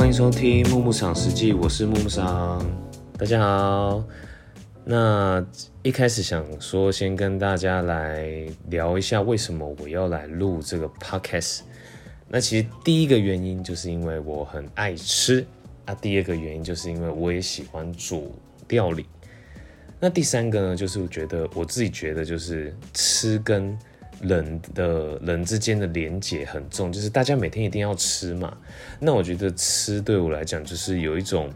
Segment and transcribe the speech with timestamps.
[0.00, 2.66] 欢迎收听木木赏实记，我是木木赏，
[3.18, 4.02] 大家好。
[4.82, 5.44] 那
[5.82, 11.60] 一开始想说，先跟大家来聊一下为什么我要来录这个 podcast。
[12.28, 15.44] 那其实第一个原因就是因为我很爱吃
[15.84, 18.34] 啊，第二个原因就是因为我也喜欢煮
[18.68, 19.04] 料理。
[20.00, 23.78] 那第三个呢，就是我觉得我自己觉得就是吃跟
[24.20, 28.56] 人的人之间的连结很重，就是大家每天一定要吃嘛。
[28.98, 31.50] 那我觉得吃对我来讲就是有一种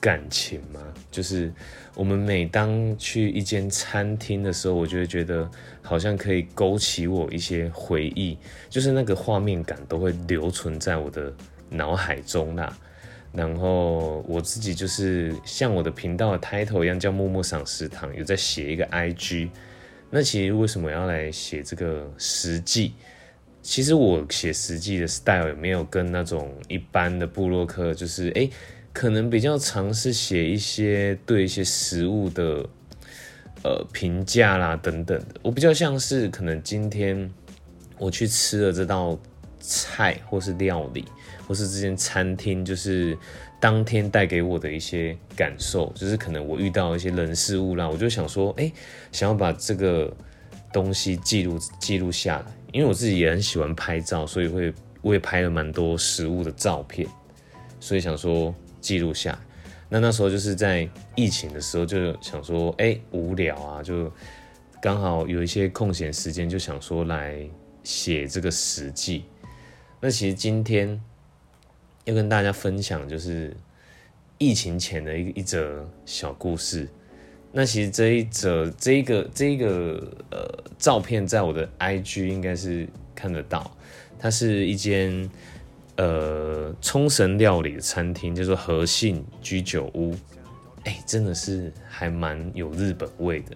[0.00, 1.52] 感情嘛，就是
[1.94, 5.50] 我们每当去一间餐厅的时候，我就会觉得
[5.82, 11.32] 好像可以勾起我一些回忆，就是那个画面感都会留存在我的
[11.68, 12.76] 脑海中啦。
[13.32, 19.48] 然后我自己就是像我的频道的 title 一样，叫默默赏食堂，有在写一个 IG。
[20.10, 22.94] 那其实为什么要来写这个实际？
[23.62, 28.50] 其实我写实际的 style 也没有跟那种一般的部落客，就是诶，
[28.92, 32.66] 可能比较尝试写一些对一些食物的
[33.62, 35.26] 呃评价啦等等的。
[35.42, 37.30] 我比较像是可能今天
[37.98, 39.16] 我去吃了这道
[39.60, 41.04] 菜，或是料理，
[41.46, 43.16] 或是这间餐厅，就是
[43.60, 48.72] 当天带给我的一些感受，就是可能我遇到一些人事物啦，我就想说，哎，
[49.12, 50.12] 想要把这个
[50.72, 54.72] 东西记录记录下来，因为我自己也很喜欢拍照，所以会
[55.02, 57.06] 我也拍了蛮多食物的照片，
[57.78, 59.38] 所以想说记录下。
[59.92, 64.10] 那那时候就是在疫情的时候，就想说，哎，无聊啊，就
[64.80, 67.44] 刚好有一些空闲时间，就想说来
[67.82, 69.24] 写这个实记。
[70.00, 71.00] 那其实今天。
[72.06, 73.54] 要跟大家分享就是
[74.38, 76.88] 疫情前的一一则小故事。
[77.52, 83.70] 那其实这一则这一个这一个呃照片，在我的 IG 应该是看得到。
[84.18, 85.30] 它是一间
[85.96, 90.16] 呃冲绳料理的餐厅，叫做和信居酒屋。
[90.84, 93.54] 哎，真的是还蛮有日本味的。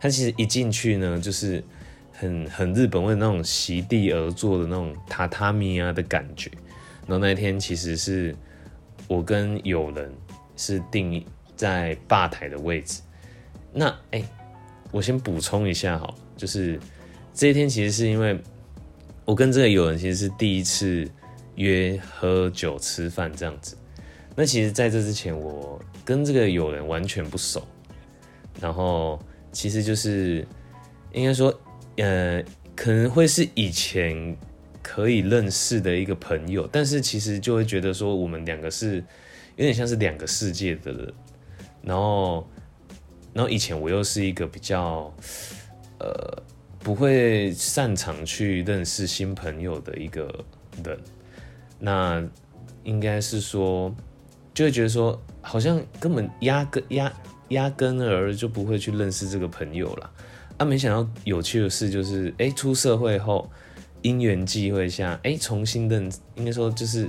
[0.00, 1.62] 它其实一进去呢，就是
[2.22, 6.48] 很很日本味那种席地而坐的那种榻榻米啊的感觉。
[7.08, 8.32] 然后那一天其实是
[9.08, 10.08] 我跟友人
[10.56, 11.24] 是定
[11.56, 13.02] 在吧台的位置。
[13.72, 14.22] 那哎，
[14.92, 16.78] 我先补充一下哈，就是
[17.34, 18.40] 这一天其实是因为
[19.24, 21.10] 我跟这个友人其实是第一次
[21.56, 23.76] 约喝酒吃饭这样子。
[24.36, 27.66] 那其实在这之前，我跟这个友人完全不熟。
[28.60, 29.18] 然后
[29.50, 30.46] 其实就是
[31.12, 31.52] 应该说，
[31.96, 32.42] 呃，
[32.74, 34.36] 可能会是以前。
[34.84, 38.96] 可以认识的一个朋友，但是其实就会觉得说，我们两个是
[39.54, 41.14] 有点像是两个世界的人。
[41.82, 42.44] 然后，
[43.32, 45.14] 然后以前我又是一个比较
[46.00, 46.42] 呃
[46.80, 50.44] 不会擅长去认识新朋友的一个
[50.84, 50.98] 人。
[51.78, 52.20] 那
[52.82, 53.94] 应该是说，
[54.52, 57.12] 就会觉得说，好像根本压根压
[57.50, 60.10] 压根儿就不会去认识这个朋友了。
[60.62, 63.50] 啊，没想到有趣的事就是，哎，出社会后。
[64.04, 67.08] 因缘际会下，哎，重新认，应该说就是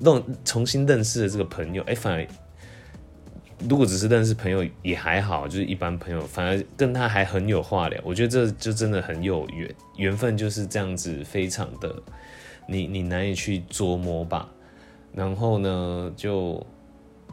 [0.00, 2.26] 认重新认识的这个朋友，哎，反而
[3.68, 8.00] 如果只是认识朋友也还好，就是一般朋友，反而跟他还很有话聊。
[8.02, 12.02] 我觉得这就真的很有缘，缘分就是这样子，非常的
[12.66, 14.52] 你你难以去捉摸吧。
[15.14, 16.66] 然后呢，就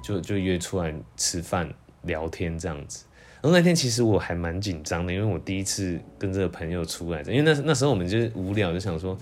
[0.04, 1.68] 就就约出来吃饭
[2.04, 3.04] 聊天这样子。
[3.42, 9.18] 然后那天其实我还蛮紧张的，因为我第一次跟这个朋友出来，因为那那时候我们就是无聊，就想说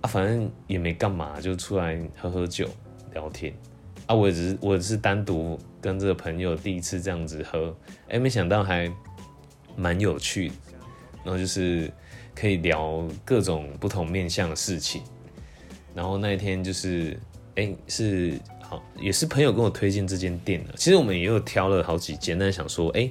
[0.00, 2.66] 啊，反正也没干嘛，就出来喝喝酒
[3.12, 3.52] 聊天
[4.06, 4.14] 啊。
[4.14, 7.76] 我只是我只是单独跟这个朋友第一次这样子喝，
[8.08, 8.90] 哎，没想到还
[9.76, 10.54] 蛮有趣的。
[11.22, 11.92] 然后就是
[12.34, 15.02] 可以聊各种不同面向的事情。
[15.94, 17.14] 然后那一天就是
[17.56, 20.72] 哎是好，也是朋友跟我推荐这间店的。
[20.78, 23.10] 其实我们也有挑了好几间，但是想说哎。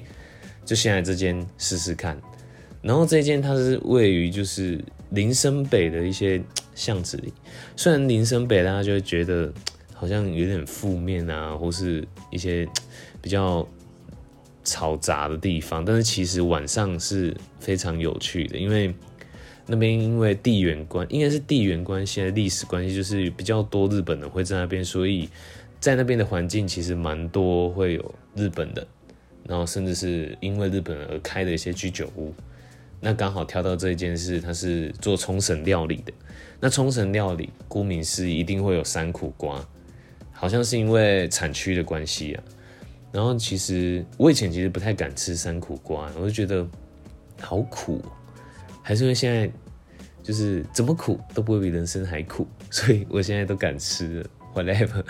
[0.64, 2.20] 就现在这间试试看，
[2.82, 6.40] 然后这间它是位于就是林森北的一些
[6.74, 7.32] 巷子里，
[7.76, 9.52] 虽然林森北大家就会觉得
[9.92, 12.68] 好像有点负面啊，或是一些
[13.20, 13.66] 比较
[14.64, 18.94] 嘈杂的地方，但是其实晚上是非常有趣的，因为
[19.66, 25.28] 那边因为地缘关，应该是地缘关系、历史关系，就是比较多日本人会在那边，所以
[25.80, 28.86] 在那边的环境其实蛮多会有日本的。
[29.46, 32.32] 然后甚至是因为日本而开的一些居酒屋，
[33.00, 36.12] 那刚好挑到这一件事，它是做冲绳料理的。
[36.60, 39.66] 那冲绳料理顾名思义一定会有山苦瓜，
[40.30, 42.42] 好像是因为产区的关系啊。
[43.12, 46.66] 然后其实我以前其实不太敢吃山苦瓜，我就觉得
[47.40, 48.00] 好苦，
[48.82, 49.50] 还是因为现在
[50.22, 54.30] 就是怎么苦都不会比人生还苦， 所以我现在都敢吃了。
[54.54, 55.02] whatever，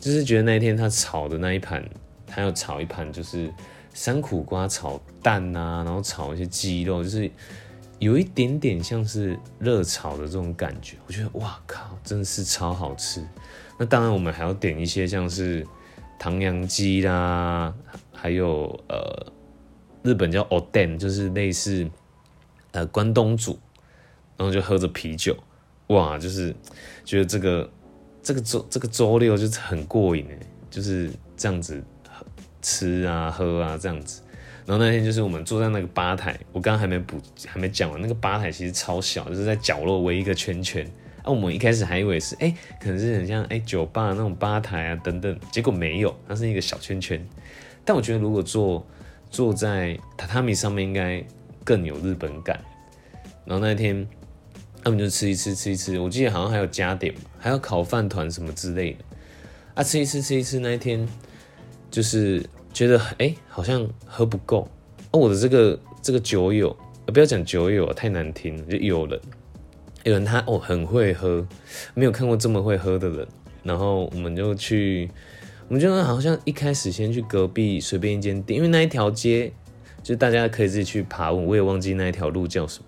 [0.00, 1.88] 就是觉得那一天他炒的那一盘，
[2.26, 3.48] 他要炒一盘就是
[3.96, 7.30] 山苦瓜炒蛋啊，然后炒一些鸡肉，就是
[7.98, 10.98] 有一点点像是热炒的这种感觉。
[11.06, 13.26] 我觉得哇靠，真的是超好吃。
[13.78, 15.66] 那当然我们还要点一些像是
[16.18, 17.74] 唐扬鸡啦，
[18.12, 19.32] 还有呃
[20.02, 21.88] 日本叫 oden，就是类似
[22.72, 23.58] 呃关东煮，
[24.36, 25.34] 然后就喝着啤酒，
[25.86, 26.54] 哇，就是
[27.04, 27.68] 觉得这个。
[28.26, 30.38] 这个周这个周六就是很过瘾哎，
[30.68, 31.80] 就是这样子
[32.66, 34.20] 吃啊喝啊这样子。
[34.66, 40.84] 然后那天就是我们坐在那个吧台，我刚刚还没补还没讲完，那个吧台其实超小，就是在角落围一个圈圈。
[41.22, 47.24] 啊，我们一开始还以为是哎，可能是很像哎酒吧那种吧台啊等等，结果没有，它是一个小圈圈。
[47.84, 48.84] 但我觉得如果坐
[49.30, 51.24] 坐在榻榻米上面，应该
[51.64, 52.60] 更有日本感。
[53.44, 54.06] 然后那天。
[54.84, 55.98] 他们就吃一吃，吃一吃。
[55.98, 58.98] 我记得好像还有加点嘛，还有烤饭团什么之类的。
[59.74, 60.60] 啊，吃一吃，吃一吃。
[60.60, 61.04] 那一天
[61.90, 64.68] 就是觉得，哎，好像喝不够。
[65.10, 66.76] 哦，我的这个这个酒友，
[67.06, 68.62] 不要讲酒友，太难听了。
[68.64, 69.18] 就有人，
[70.04, 71.42] 有人他哦很会喝，
[71.94, 73.26] 没有看过这么会喝的人。
[73.62, 75.10] 然后我们就去，
[75.68, 79.50] 我们就好像一开始先去隔壁随便一间店，因为那一条街
[80.02, 82.84] 就大家可以自己去爬，我也忘记那一条路叫什么。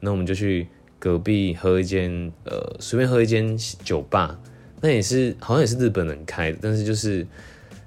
[0.00, 0.68] 那我们就去。
[1.02, 4.38] 隔壁喝一间，呃，随便喝一间酒吧，
[4.82, 7.26] 那也是好像也是日本人开的，但是就是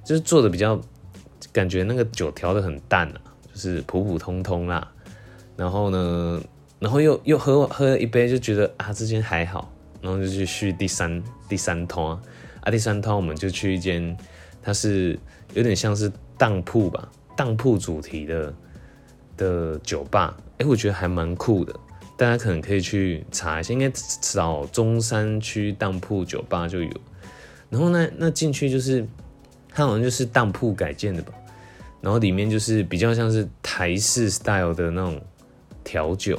[0.04, 0.82] 就是做的比较，
[1.54, 3.22] 感觉那个酒调的很淡啊，
[3.54, 4.92] 就是普普通通啦。
[5.56, 6.42] 然后呢，
[6.80, 9.72] 然后又又喝喝了一杯，就觉得啊，这间还好，
[10.02, 14.18] 然后就去续第三第三通啊，第三通我们就去一间，
[14.64, 15.18] 它是
[15.54, 17.08] 有点像是当铺吧，
[17.38, 18.54] 当铺主题的
[19.38, 21.74] 的酒吧，哎，我觉得还蛮酷的。
[22.16, 23.92] 大家可能可以去查一下，应该
[24.22, 26.92] 找中山区当铺酒吧就有。
[27.70, 29.06] 然后呢，那进去就是
[29.70, 31.34] 它好像就是当铺改建的吧。
[32.04, 35.20] 然后里面就是比较像是台式 style 的那种
[35.84, 36.38] 调酒。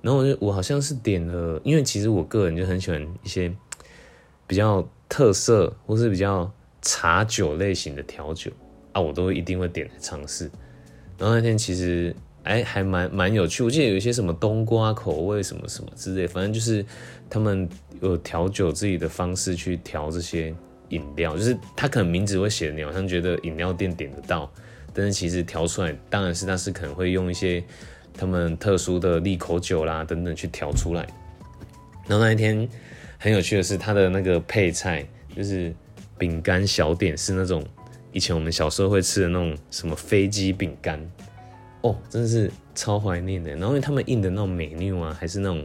[0.00, 3.52] 然后我就我好像是点了，因为其实我个人就很喜欢一些
[4.46, 6.50] 比较特色或是比较
[6.80, 8.50] 茶酒类型的调酒
[8.92, 10.50] 啊，我都一定会点来尝试。
[11.18, 12.16] 然后那天其实。
[12.44, 13.62] 哎，还蛮蛮有趣。
[13.62, 16.84] 我记得有一些什么冬瓜口味，什么什么之类，反正就是
[17.30, 17.68] 他们
[18.00, 20.52] 有调酒自己的方式去调这些
[20.88, 24.52] 饮料，就是他可能名字会写的，你好像觉得饮料店点得到，
[24.92, 27.62] 但是其实调出来当然是那是可能会用一些
[28.16, 31.06] 他们特殊的利口酒啦等等去调出来。
[32.06, 32.68] 然后那一天
[33.18, 35.72] 很有趣的是，他的那个配菜就是
[36.18, 37.64] 饼干小点，是那种
[38.12, 41.00] 以前我们小时候会吃的那种什么飞机饼干。
[41.82, 43.50] 哦，真的是超怀念的。
[43.52, 45.64] 然后因为他们印的那种美妞啊，还是那种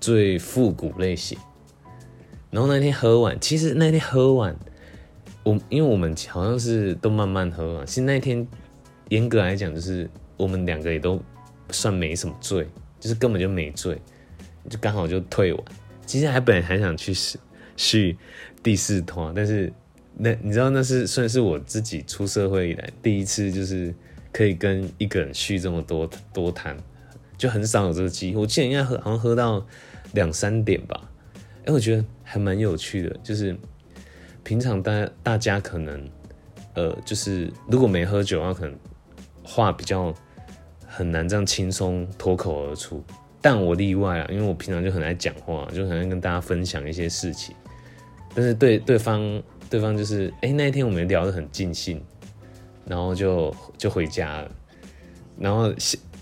[0.00, 1.38] 最复古类型。
[2.50, 4.56] 然后那天喝完，其实那天喝完，
[5.46, 7.84] 我因为我们好像是都慢慢喝嘛。
[7.86, 8.44] 其实那一天
[9.10, 11.22] 严格来讲，就是我们两个也都
[11.70, 12.66] 算没什么醉，
[12.98, 13.96] 就是根本就没醉，
[14.68, 15.64] 就刚好就退完。
[16.04, 17.14] 其实还本来还想去
[17.76, 18.18] 续
[18.62, 19.72] 第四团，但是
[20.16, 23.94] 那你知道那是算是我自己出社会以来第一次，就是。
[24.32, 26.76] 可以跟一个人续这么多多谈，
[27.38, 28.42] 就很少有这个机会。
[28.42, 29.66] 我记得应该喝，好像喝到
[30.12, 31.10] 两三点吧。
[31.64, 33.16] 哎，我觉得还蛮有趣的。
[33.22, 33.56] 就是
[34.46, 36.08] 平常大大家可能，
[36.74, 38.78] 呃，就是如果没喝酒的话，可能
[39.42, 40.14] 话比较
[40.86, 43.02] 很难这样轻松脱口而出。
[43.42, 47.56] 但我例外啊，因为我平常就很爱讲话，就很爱跟大家分享一些事情。
[48.36, 52.00] 但是对对方，对方就是，哎，那一天我们聊得很尽兴。
[52.88, 54.50] 然后就就回家了，
[55.40, 55.74] 然后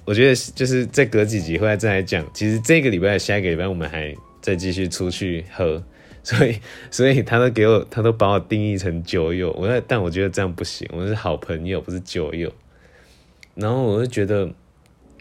[0.07, 2.27] 我觉得就是再隔几集回来再来讲。
[2.33, 5.85] 其实这个礼拜、下一个礼拜我们还再继续出去喝，
[6.25, 6.59] 所以
[6.91, 9.53] 所以他都给我，他都把我定义成酒友。
[9.53, 12.53] 我但我觉得这样不行，我是好朋友，不是酒友。
[13.55, 14.51] 然后我就觉得，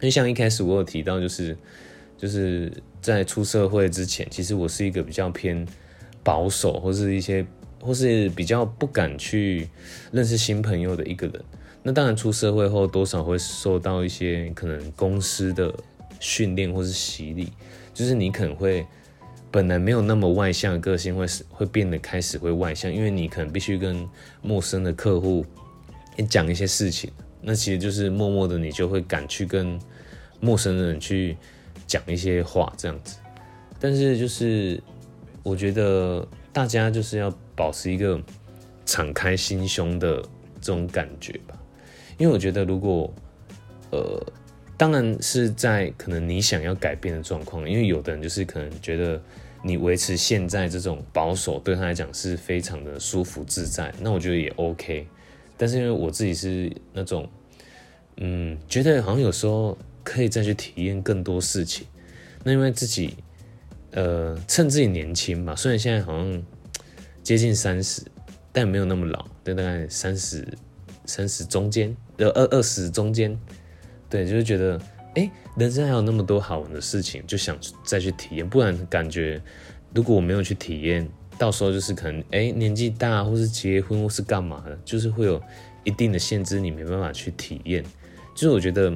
[0.02, 1.56] 就像一开始我有提到，就是
[2.18, 5.64] 就是在出社会之前，其实我是一个比较偏
[6.24, 7.46] 保守，或是一些。
[7.86, 9.68] 或是比较不敢去
[10.14, 11.44] 认识新朋友的一个人，
[11.82, 15.76] 那当然出社会后多少会受到一些可能公司的
[16.18, 17.52] 训练或是洗礼，
[17.94, 18.88] 就是你可能会
[19.54, 24.06] 本来没有那么外向的个性，会会变得开始会外向，因为你可能必须跟
[24.42, 25.46] 陌生的客户
[26.28, 29.80] 讲一些事情，那其实就是默默的你就会敢去跟
[30.40, 31.38] 陌生人去
[31.86, 33.18] 讲一些话这样子，
[33.80, 34.82] 但是就是
[35.44, 37.32] 我觉得大家就是要。
[37.56, 38.20] 保持一个
[38.84, 40.16] 敞开心胸的
[40.60, 41.56] 这种感觉吧，
[42.18, 43.14] 因为我觉得，如果
[43.92, 44.20] 呃，
[44.76, 49.22] 当然是在可能你想要改变的状况，因为有的人就是可能觉得
[49.66, 55.08] 你维持现在这种保守，对他来讲是非常的舒服自在，那我觉得也 OK。
[55.56, 57.30] 但是因为我自己是那种，
[58.18, 61.88] 嗯，觉得好像有时候可以再去体验更多事情。
[62.44, 63.16] 那因为自己，
[63.92, 66.44] 呃，趁自己年轻嘛，虽然现在好像
[67.24, 68.02] 接近三十，
[68.52, 70.46] 但没有那么老，大概三十
[71.06, 73.40] 三十中间，呃二二十中间，
[74.10, 74.78] 对，就是觉得。
[75.16, 78.48] 哎，人生还有那么多好玩的事情，就想再去体验。
[78.48, 79.42] 不然感觉，
[79.94, 85.42] 如果我没有去体验，到时候就是可能哎年纪大，或是结婚，或是干嘛的，就是会有
[85.84, 87.84] 一定的限制，你没办法去体验。
[88.34, 88.90] 就是我觉得，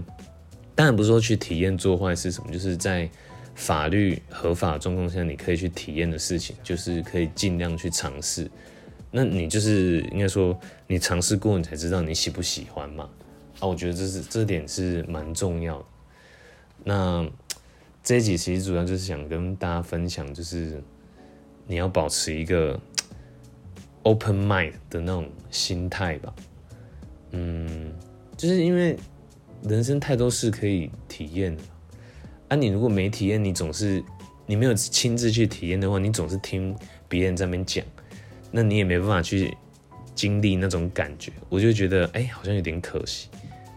[0.74, 3.08] 当然不是说去体验做坏事什么，就是在
[3.54, 8.50] 法律合法状况下，你可以去体验的事情，就是可以尽量去尝试。
[9.12, 13.08] 那你就是应该说，你尝试过，你才知道你喜不喜欢嘛。
[13.60, 15.86] 啊，我觉得这是这点是蛮重要的。
[16.84, 17.30] 那
[18.04, 20.82] 这一集其实主要就是想跟大家分享，就是
[21.66, 22.80] 你要保持一个
[24.04, 26.34] open mind 的那种心态吧。
[27.32, 27.92] 嗯，
[28.38, 28.98] 就是因为
[29.64, 31.58] 人生太多事可以体验
[32.48, 34.02] 啊，你如果没体验，你总是
[34.46, 36.74] 你没有亲自去体验的话，你总是听
[37.10, 37.84] 别人在那边讲，
[38.52, 39.54] 那你也没办法去
[40.16, 41.34] 经历那种感觉。
[41.50, 43.28] 我就觉得，哎，好像有点可惜。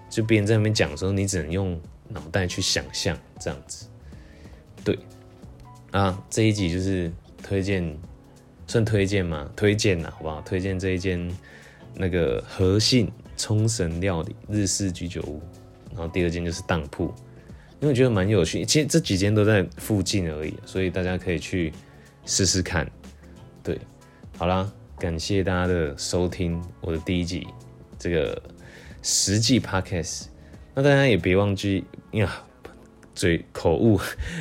[0.09, 1.77] 就别人在那边讲的时候，你只能用。
[2.13, 3.87] 脑袋去想象这样子，
[4.85, 4.99] 对
[5.93, 7.11] 啊，这一集就是
[7.43, 7.97] 推荐，
[8.67, 9.49] 算推荐吗？
[9.55, 10.41] 推荐呐，好不好？
[10.41, 11.31] 推荐这一间
[11.95, 15.41] 那个和信冲绳料理日式居酒屋，
[15.91, 17.05] 然后第二间就是当铺，
[17.81, 18.65] 因为我觉得蛮有趣。
[18.65, 21.73] 其实这几间都在附近而已，所以大家可以去
[22.25, 22.91] 试试看。
[23.63, 23.79] 对，
[24.37, 27.47] 好啦，感谢大家的收听，我的第一集
[27.99, 28.43] 这个
[29.03, 30.25] 实际 podcast。
[30.81, 32.43] 那大家也别忘记呀，
[33.15, 33.99] 嘴口误，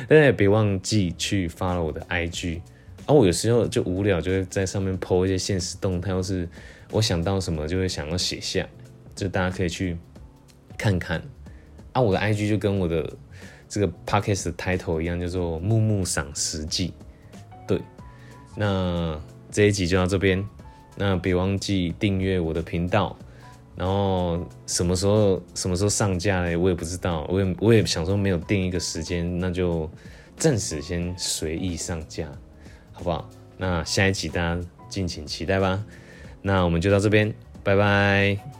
[0.08, 2.62] 大家也别忘记去发了我的 IG。
[3.04, 6.48] 啊，我有时候就无聊，就会在上面 po 一些现实动态，或是
[6.92, 8.66] 我想到什么就会想要写下，
[9.14, 9.98] 就大家可以去
[10.78, 11.22] 看看。
[11.92, 13.12] 啊，我的 IG 就跟我的
[13.68, 16.94] 这个 Podcast title 一样，叫做木木赏实记。
[17.68, 17.78] 对，
[18.56, 19.20] 那
[19.50, 20.42] 这一集就到这边，
[20.96, 23.14] 那别忘记订阅我的频道。
[23.80, 26.54] 然后什么时候什么时候上架嘞？
[26.54, 29.90] 我也不知道，我也我也想说没有定一个时间，那就
[30.36, 32.28] 暂时先随意上架，
[32.92, 33.26] 好不好？
[33.56, 34.60] 那下一期大家
[34.90, 35.82] 敬请期待吧。
[36.42, 37.32] 那我们就到这边，
[37.64, 38.59] 拜拜。